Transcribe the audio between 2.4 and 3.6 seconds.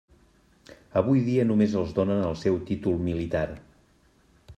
seu títol militar.